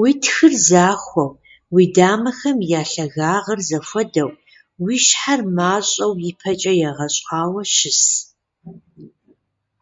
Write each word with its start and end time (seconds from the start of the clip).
Уи 0.00 0.10
тхыр 0.22 0.54
захуэу, 0.66 1.30
уи 1.74 1.84
дамэхэм 1.94 2.58
я 2.80 2.82
лъагагъыр 2.90 3.60
зэхуэдэу, 3.68 4.30
уи 4.84 4.96
щхьэр 5.04 5.40
мащӀэу 5.56 6.12
ипэкӀэ 6.30 6.72
егъэщӀауэ 6.88 7.62
щыс. 7.74 8.02